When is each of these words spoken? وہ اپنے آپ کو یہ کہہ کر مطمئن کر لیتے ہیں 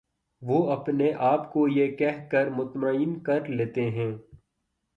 وہ 0.41 0.59
اپنے 0.71 1.11
آپ 1.23 1.51
کو 1.53 1.67
یہ 1.67 1.95
کہہ 1.97 2.25
کر 2.31 2.49
مطمئن 2.49 3.17
کر 3.19 3.49
لیتے 3.49 3.89
ہیں 3.89 4.11